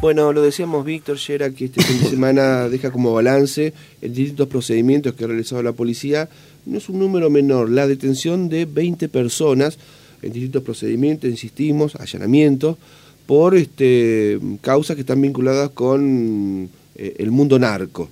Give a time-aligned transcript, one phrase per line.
[0.00, 4.48] Bueno, lo decíamos Víctor Yera que este fin de semana deja como balance en distintos
[4.48, 6.30] procedimientos que ha realizado la policía.
[6.64, 9.76] No es un número menor, la detención de 20 personas
[10.22, 12.78] en distintos procedimientos, insistimos, allanamientos,
[13.26, 18.08] por este, causas que están vinculadas con eh, el mundo narco.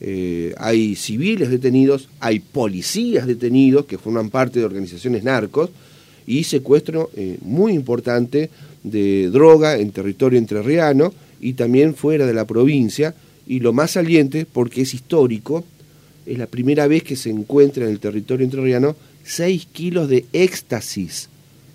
[0.00, 5.70] Eh, hay civiles detenidos, hay policías detenidos que forman parte de organizaciones narcos
[6.24, 8.48] y secuestro eh, muy importante
[8.84, 11.12] de droga en territorio entrerriano
[11.42, 13.14] y también fuera de la provincia.
[13.46, 15.64] Y lo más saliente, porque es histórico,
[16.24, 21.28] es la primera vez que se encuentra en el territorio entrerriano 6 kilos de éxtasis,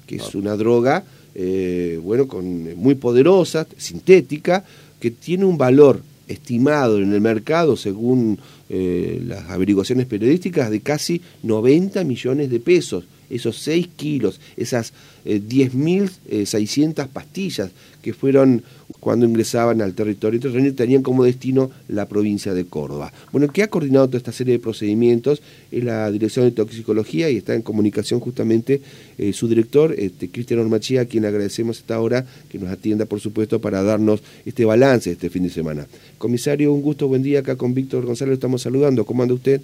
[0.08, 1.04] que es una droga
[1.36, 4.66] eh, bueno, con, muy poderosa, sintética,
[5.00, 8.40] que tiene un valor estimado en el mercado, según
[8.70, 14.94] eh, las averiguaciones periodísticas, de casi 90 millones de pesos esos 6 kilos, esas
[15.26, 18.64] 10.600 eh, eh, pastillas que fueron
[19.02, 23.12] cuando ingresaban al territorio terreno tenían como destino la provincia de Córdoba.
[23.32, 27.38] Bueno, que ha coordinado toda esta serie de procedimientos es la Dirección de Toxicología y
[27.38, 28.82] está en comunicación justamente
[29.18, 33.20] eh, su director, este, Cristian Ormachía, a quien agradecemos esta hora que nos atienda, por
[33.20, 35.88] supuesto, para darnos este balance este fin de semana.
[36.18, 39.06] Comisario, un gusto, buen día, acá con Víctor González, estamos saludando.
[39.06, 39.62] ¿Cómo anda usted?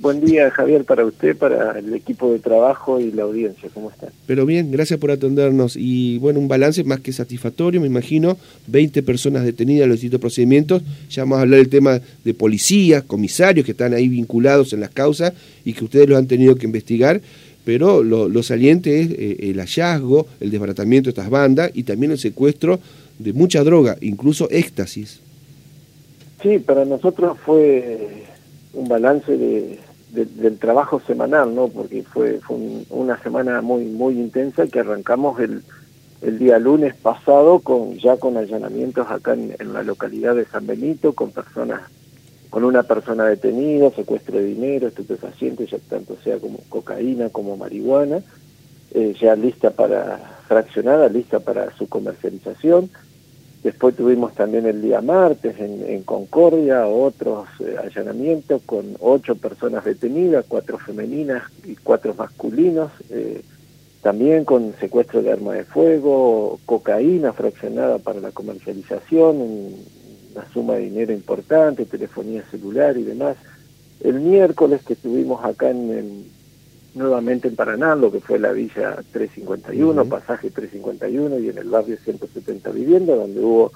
[0.00, 3.68] Buen día, Javier, para usted, para el equipo de trabajo y la audiencia.
[3.74, 4.10] ¿Cómo están?
[4.26, 5.74] Pero bien, gracias por atendernos.
[5.76, 8.36] Y bueno, un balance más que satisfactorio, me imagino.
[8.68, 10.82] 20 personas detenidas en los distintos procedimientos.
[11.10, 14.90] Ya vamos a hablar del tema de policías, comisarios que están ahí vinculados en las
[14.90, 15.32] causas
[15.64, 17.20] y que ustedes lo han tenido que investigar.
[17.64, 22.18] Pero lo, saliente es eh, el hallazgo, el desbaratamiento de estas bandas y también el
[22.18, 22.78] secuestro
[23.18, 25.20] de mucha droga, incluso éxtasis.
[26.40, 27.98] Sí, para nosotros fue
[28.72, 29.78] un balance de,
[30.10, 31.68] del trabajo semanal, ¿no?
[31.68, 32.56] Porque fue, fue
[32.90, 35.62] una semana muy muy intensa que arrancamos el,
[36.22, 41.12] el día lunes pasado con ya con allanamientos acá en, la localidad de San Benito
[41.12, 41.82] con personas
[42.50, 48.20] con una persona detenida, secuestro de dinero, estupefacientes, ya tanto sea como cocaína como marihuana,
[48.94, 52.88] eh, ya lista para fraccionada, lista para su comercialización
[53.62, 60.44] Después tuvimos también el día martes en, Concordia otros eh, allanamientos con ocho personas detenidas,
[60.48, 63.42] cuatro femeninas y cuatro masculinos, eh,
[64.00, 70.82] también con secuestro de arma de fuego, cocaína fraccionada para la comercialización, una suma de
[70.82, 73.36] dinero importante, telefonía celular y demás.
[74.00, 76.30] El miércoles que estuvimos acá en
[76.98, 81.96] nuevamente en Paraná, lo que fue la Villa 351, pasaje 351 y en el barrio
[82.04, 83.72] 170 vivienda, donde hubo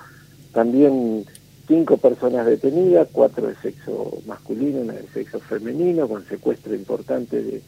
[0.53, 1.25] también
[1.67, 7.63] cinco personas detenidas, cuatro de sexo masculino, una de sexo femenino, con secuestro importante de,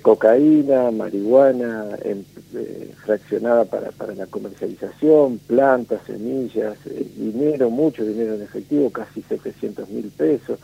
[0.00, 8.42] cocaína, marihuana eh, fraccionada para, para la comercialización, plantas, semillas, eh, dinero, mucho dinero en
[8.42, 10.58] efectivo, casi 700 mil pesos,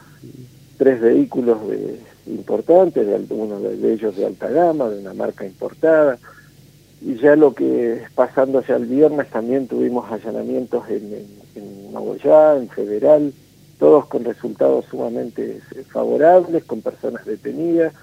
[0.85, 1.57] tres vehículos
[2.27, 6.19] importantes, de, uno de ellos de alta gama, de una marca importada.
[7.01, 12.69] Y ya lo que pasando hacia el viernes también tuvimos allanamientos en, en, en en
[12.69, 13.33] Federal,
[13.79, 17.95] todos con resultados sumamente eh, favorables, con personas detenidas.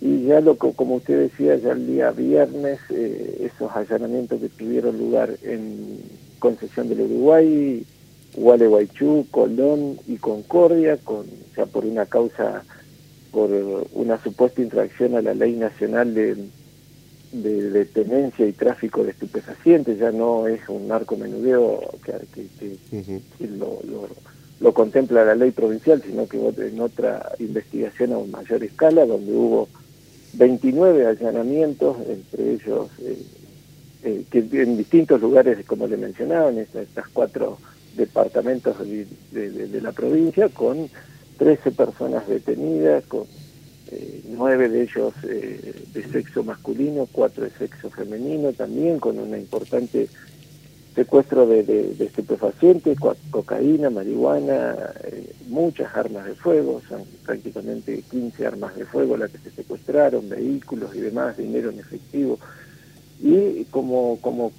[0.00, 4.96] Y ya lo como usted decía, ya el día viernes, eh, esos allanamientos que tuvieron
[4.96, 6.00] lugar en
[6.38, 7.84] Concesión del Uruguay,
[8.34, 12.64] Gualeguaychú, Colón y Concordia, con, ya por una causa
[13.30, 13.50] por
[13.94, 16.36] una supuesta infracción a la ley nacional de,
[17.32, 23.80] de, tenencia y tráfico de estupefacientes, ya no es un narcomenudeo que, que, lo,
[24.60, 29.68] lo, contempla la ley provincial, sino que en otra investigación a mayor escala, donde hubo
[30.34, 33.18] 29 allanamientos, entre ellos eh,
[34.04, 37.58] eh, que en distintos lugares, como le mencionaba, en estas, cuatro
[37.96, 40.88] departamentos de, la provincia, con
[41.38, 43.24] 13 personas detenidas, con
[43.90, 49.36] eh, nueve de ellos eh, de sexo masculino, cuatro de sexo femenino, también con un
[49.36, 50.08] importante
[50.94, 52.98] secuestro de, de, estupefacientes,
[53.30, 59.38] cocaína, marihuana, eh, muchas armas de fuego, son prácticamente 15 armas de fuego las que
[59.38, 62.38] se secuestraron, vehículos y demás, dinero en efectivo.
[63.20, 64.52] Y como, como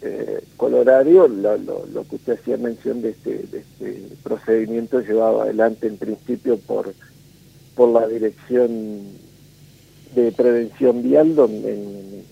[0.00, 6.56] eh, colorario, lo, que usted hacía mención de este, este procedimiento llevado adelante en principio
[6.58, 6.94] por,
[7.74, 9.02] por la Dirección
[10.14, 12.22] de Prevención Vial donde,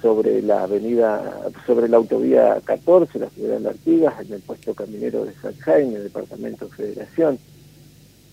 [0.00, 5.34] sobre la avenida, sobre la autovía 14, la de Artigas, en el puesto caminero de
[5.34, 7.38] San Jaime, Departamento de Federación.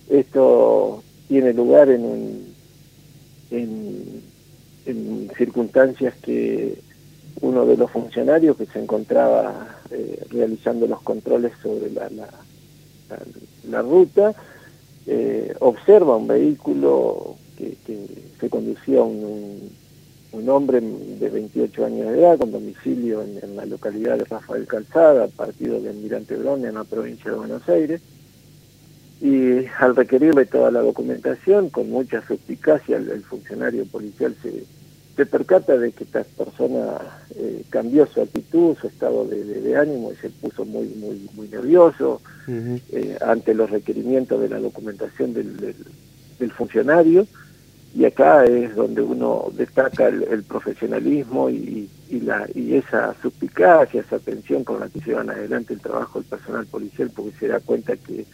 [0.09, 2.53] Esto tiene lugar en,
[3.49, 4.21] en,
[4.85, 6.82] en circunstancias que
[7.41, 12.09] uno de los funcionarios que se encontraba eh, realizando los controles sobre la,
[13.69, 14.33] la, ruta,
[15.05, 17.75] eh, observa un vehículo que,
[18.39, 19.71] se conducía un,
[20.31, 25.27] un, hombre de 28 años de edad con domicilio en, la localidad de Rafael Calzada,
[25.27, 28.01] partido de Almirante Bronia en la provincia de Buenos Aires,
[29.21, 34.65] y al requerirle toda la documentación, con mucha suspicacia, el funcionario policial se
[35.15, 36.97] se percata de que esta persona
[37.35, 42.21] eh, cambió su actitud, su estado de, ánimo y se puso muy muy muy nervioso
[42.47, 45.75] eh, ante los requerimientos de la documentación del,
[46.57, 47.25] funcionario.
[47.95, 54.15] Y acá es donde uno destaca el, profesionalismo y, y, la, y esa suspicacia, esa
[54.15, 57.95] atención con la que llevan adelante el trabajo del personal policial porque se da cuenta
[57.95, 58.25] que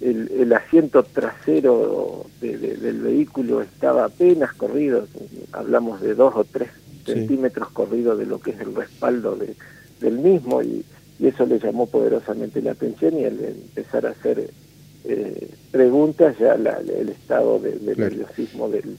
[0.00, 5.06] el, asiento trasero del vehículo estaba apenas corrido,
[5.52, 6.68] hablamos de dos o tres
[7.04, 9.36] centímetros corrido de lo que es el respaldo
[10.00, 10.84] del mismo y,
[11.18, 14.50] eso le llamó poderosamente la atención y al empezar a hacer
[15.04, 18.98] eh, preguntas ya el estado de, nerviosismo del,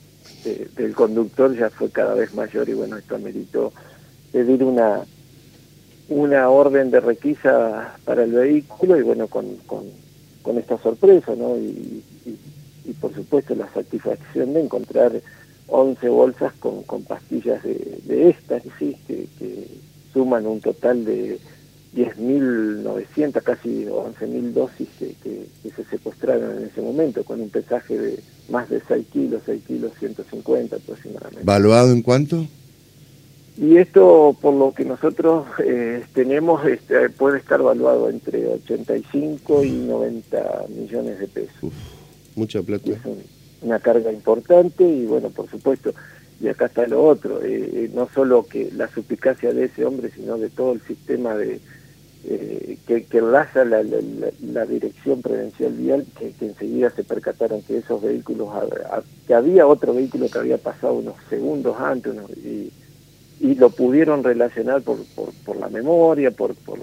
[0.75, 3.71] del conductor ya fue cada vez mayor y bueno, esto ameritó
[4.31, 5.01] pedir una
[6.09, 9.45] una orden de requisa para el vehículo y bueno, con
[10.47, 11.57] con esta sorpresa, ¿no?
[11.57, 12.01] Y,
[13.01, 15.11] por supuesto la satisfacción de encontrar
[15.67, 19.67] 11 bolsas con, con pastillas de, de éxtasis que, que
[20.13, 21.39] suman un total de
[21.95, 28.19] 10.900, casi 11.000 dosis que, que, se secuestraron en ese momento, con un pesaje de
[28.49, 31.43] más de 6 kilos, 6 kilos 150 aproximadamente.
[31.43, 32.45] ¿Valuado en cuánto?
[33.57, 39.71] Y esto, por lo que nosotros eh, tenemos, este, puede estar valuado entre 85 y
[39.71, 41.73] 90 millones de pesos.
[42.35, 42.91] mucha plata.
[43.62, 45.94] Una carga importante y bueno, por supuesto,
[46.39, 50.12] y acá está lo otro, eh, eh, no solo que la suplicacia de ese hombre,
[50.12, 51.59] sino de todo el sistema de
[52.86, 58.50] que, que enlaza la, dirección prevencial vial, que, enseguida se percataron que esos vehículos,
[59.25, 62.13] que había otro vehículo que había pasado unos segundos antes,
[63.39, 64.98] y lo pudieron relacionar por,
[65.45, 66.80] por, la memoria, por, por,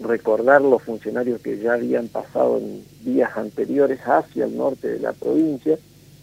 [0.00, 5.12] recordar los funcionarios que ya habían pasado en días anteriores hacia el norte de la
[5.12, 5.78] provincia,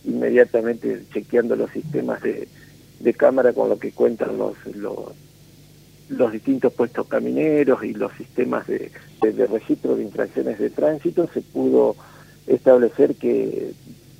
[0.06, 2.48] inmediatamente chequeando los sistemas de,
[3.00, 5.14] de cámara con lo que cuentan los, los,
[6.10, 8.92] los distintos puestos camineros y los sistemas de,
[9.22, 11.96] de registro de infracciones de tránsito, se pudo
[12.48, 13.74] establecer que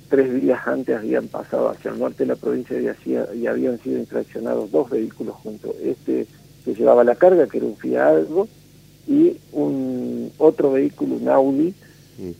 [0.08, 4.70] tres días antes habían pasado hacia el norte de la provincia y, habían sido infraccionados
[4.70, 5.74] dos vehículos juntos.
[5.82, 6.26] Este
[6.64, 8.24] que llevaba la carga, que era un Fiat
[9.06, 11.74] y un otro vehículo, un Audi,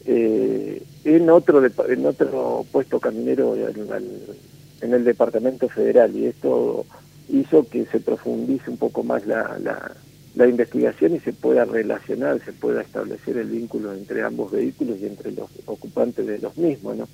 [0.07, 6.17] eh, en otro en otro puesto caminero en, el departamento federal.
[6.17, 6.85] Y esto
[7.29, 9.93] hizo que se profundice un poco más la, la,
[10.35, 15.07] la investigación y se pueda relacionar, se pueda establecer el vínculo entre ambos vehículos y
[15.07, 17.09] entre los ocupantes de los mismos, ¿no?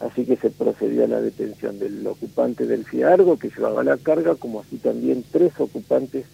[0.00, 4.34] Así que se procedió a la detención del ocupante del Fiargo que llevaba la carga,
[4.34, 6.24] como así también tres ocupantes,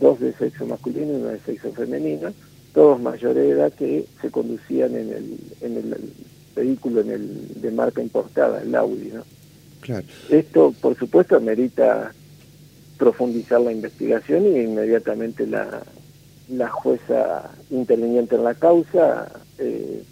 [0.00, 2.32] dos de sexo masculino y uno de sexo femenino,
[2.74, 6.12] todos mayores de edad que se conducían en el, en el
[6.54, 9.10] vehículo en el, de marca importada, el Audi.
[9.12, 9.22] ¿no?
[9.80, 10.06] Claro.
[10.28, 12.12] Esto, por supuesto, amerita
[12.98, 15.82] profundizar la investigación y inmediatamente la,
[16.50, 20.02] la jueza interviniente en la causa eh,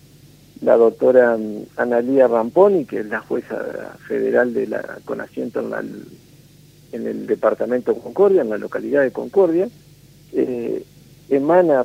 [0.60, 1.38] la doctora
[1.76, 6.04] Analía Ramponi, que es la jueza federal de la con asiento en,
[6.92, 9.68] en el departamento de Concordia, en la localidad de Concordia,
[10.32, 10.82] eh,
[11.28, 11.84] emana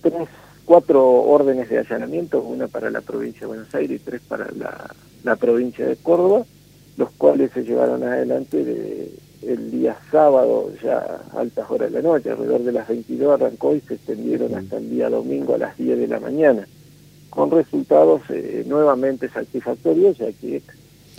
[0.00, 0.28] tres,
[0.64, 4.94] cuatro órdenes de allanamiento, una para la provincia de Buenos Aires y tres para la,
[5.24, 6.44] la provincia de Córdoba,
[6.96, 9.10] los cuales se llevaron adelante de,
[9.42, 10.98] el día sábado, ya
[11.32, 14.76] a altas horas de la noche, alrededor de las 22 arrancó y se extendieron hasta
[14.76, 16.66] el día domingo a las 10 de la mañana.
[17.30, 20.62] Con resultados eh, nuevamente satisfactorios, ya que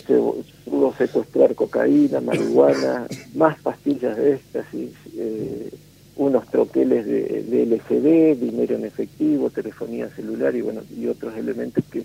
[0.05, 0.19] se
[0.65, 5.69] pudo secuestrar cocaína, marihuana, más pastillas de éxtasis, eh,
[6.15, 11.83] unos troqueles de, de, LCD, dinero en efectivo, telefonía celular y bueno y otros elementos
[11.91, 12.03] que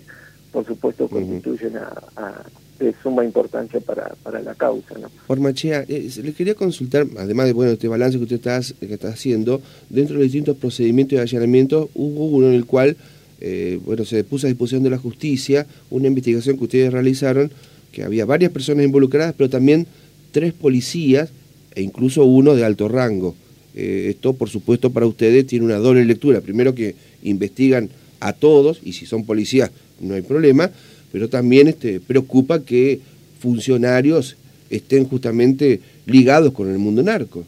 [0.51, 2.43] por supuesto constituyen a,
[2.79, 4.97] de suma importancia para, para la causa.
[4.97, 5.09] ¿no?
[5.27, 8.93] Por Machea, eh, le quería consultar, además de bueno este balance que usted está, que
[8.93, 12.97] está haciendo, dentro de los distintos procedimientos de allanamiento hubo uno en el cual
[13.41, 17.51] eh, bueno, se puso a disposición de la justicia una investigación que ustedes realizaron,
[17.91, 19.87] que había varias personas involucradas, pero también
[20.31, 21.29] tres policías
[21.75, 23.35] e incluso uno de alto rango.
[23.81, 26.41] Eh, esto, por supuesto, para ustedes tiene una doble lectura.
[26.41, 29.71] Primero que investigan a todos, y si son policías
[30.01, 30.69] no hay problema,
[31.13, 32.99] pero también este, preocupa que
[33.39, 34.35] funcionarios
[34.69, 37.45] estén justamente ligados con el mundo narco.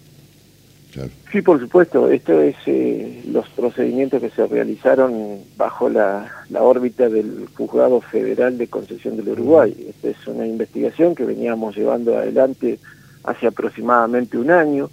[1.31, 2.09] Sí, por supuesto.
[2.09, 8.67] Esto es eh, los procedimientos que se realizaron bajo la, órbita del Juzgado Federal de
[8.67, 9.75] Concesión del Uruguay.
[9.89, 12.79] Esta es una investigación que veníamos llevando adelante
[13.23, 14.89] hace aproximadamente un año,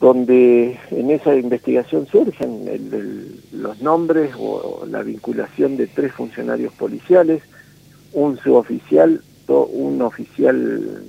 [0.00, 2.66] donde en esa investigación surgen
[3.52, 7.42] los nombres o, la vinculación de tres funcionarios policiales,
[8.12, 11.02] un suboficial, un oficial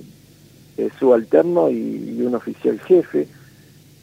[0.78, 3.28] eh, subalterno y un oficial jefe.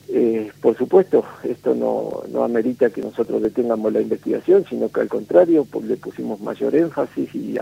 [0.07, 5.07] Eh, por supuesto, esto no, no amerita que nosotros detengamos la investigación, sino que al
[5.07, 7.57] contrario, pues, le pusimos mayor énfasis y,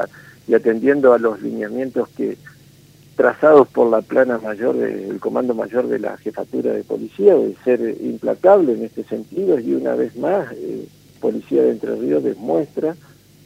[0.48, 2.38] y, atendiendo a los lineamientos que
[3.15, 7.98] trazados por la plana mayor del Comando Mayor de la Jefatura de Policía, de ser
[8.01, 10.88] implacable en este sentido y una vez más, eh,
[11.20, 12.96] Policía de Entre Ríos demuestra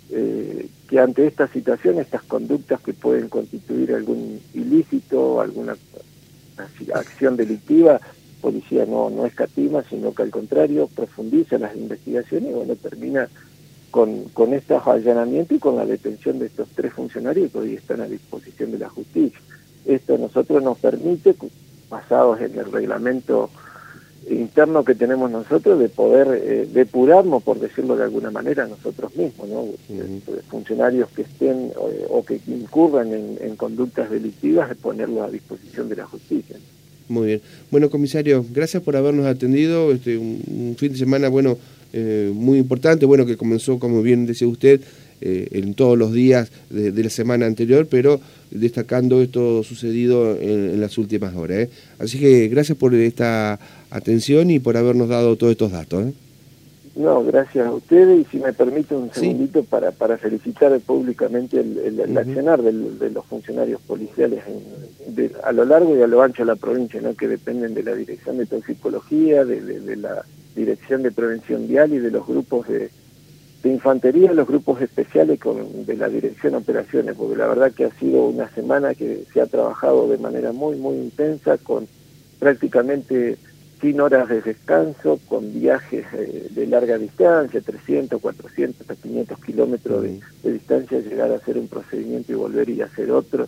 [0.10, 5.76] eh, que ante esta situación, estas conductas que pueden constituir algún ilícito, alguna
[6.94, 8.00] acción delictiva,
[8.42, 13.28] policía no, no escatima, sino que al contrario profundiza las investigaciones y bueno, termina
[13.92, 18.02] con, con estos allanamientos y con la detención de estos tres funcionarios que hoy están
[18.02, 19.40] a disposición de la justicia.
[19.86, 21.36] Esto a nosotros nos permite,
[21.90, 23.50] basados en el reglamento
[24.30, 29.48] interno que tenemos nosotros, de poder eh, depurarnos, por decirlo de alguna manera, nosotros mismos,
[29.48, 29.66] ¿no?
[30.50, 31.72] Funcionarios que estén
[32.10, 36.58] o que incurran en, en conductas delictivas, de ponerlos a disposición de la justicia.
[37.10, 37.42] Muy bien.
[37.72, 39.92] Bueno, comisario, gracias por habernos atendido.
[39.92, 41.58] Este, un, fin de semana, bueno,
[41.94, 44.82] eh, muy importante, bueno, que comenzó, como bien decía usted,
[45.20, 48.20] eh, en todos los días de, la semana anterior, pero
[48.52, 51.58] destacando esto sucedido en, las últimas horas.
[51.58, 51.70] ¿eh?
[51.98, 56.14] Así que gracias por esta atención y por habernos dado todos estos datos.
[56.96, 62.18] No, gracias a ustedes y si me permite un segundito para, para felicitar públicamente el,
[62.18, 64.44] accionar de los funcionarios policiales
[65.44, 67.16] a lo largo y a lo ancho de la provincia, ¿no?
[67.16, 70.26] que dependen de la Dirección de Toxicología, de, la
[70.58, 72.90] Dirección de Prevención Vial y de los grupos de,
[73.64, 77.92] infantería, los grupos especiales con, de la Dirección de Operaciones, porque la verdad que ha
[78.00, 81.88] sido una semana que se ha trabajado de manera muy, muy intensa con
[82.40, 83.38] prácticamente
[83.82, 90.52] sin horas de descanso, con viajes eh, de larga distancia, 300, 400, 500 kilómetros de,
[90.52, 93.48] distancia, llegar a hacer un procedimiento y volver y hacer otro,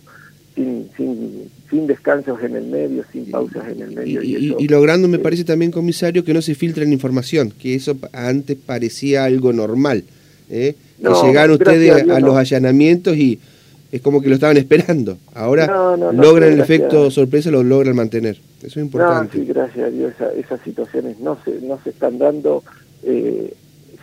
[0.54, 4.22] sin, sin, sin descansos en el medio, sin pausas en el medio.
[4.22, 8.56] Y, logrando, me parece también, comisario, que no se filtre la información, que eso antes
[8.56, 10.04] parecía algo normal.
[10.50, 10.74] ¿eh?
[11.00, 13.40] que llegaron ustedes a, los allanamientos y
[13.90, 15.16] es como que lo estaban esperando.
[15.34, 18.38] Ahora logran el efecto sorpresa, lo logran mantener.
[18.58, 19.38] Eso es importante.
[19.38, 22.62] sí, gracias a Dios, esas situaciones no se, no se están dando.
[23.02, 23.54] Eh,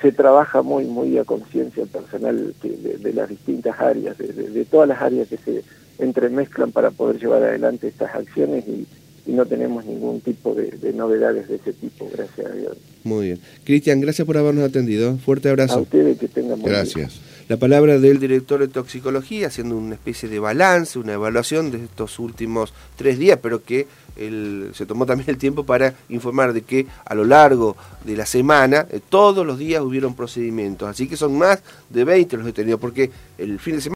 [0.01, 5.01] se trabaja muy muy a conciencia el personal de, las distintas áreas, de, todas las
[5.01, 5.63] áreas que se
[5.99, 8.85] entremezclan para poder llevar adelante estas acciones y,
[9.27, 12.77] y no tenemos ningún tipo de, novedades de ese tipo, gracias a Dios.
[13.03, 13.39] Muy bien.
[13.65, 15.17] Cristian, gracias por habernos atendido.
[15.17, 15.75] Fuerte abrazo.
[15.75, 17.19] A ustedes que tengan Gracias.
[17.49, 22.19] La palabra del director de toxicología, haciendo una especie de balance, una evaluación de estos
[22.19, 23.87] últimos tres días, pero que
[24.17, 28.25] él, se tomó también el tiempo para informar de que a lo largo de la
[28.25, 30.89] semana, eh, todos los días hubieron procedimientos.
[30.89, 33.85] Así que son más de 20 los detenidos, porque el fin de semana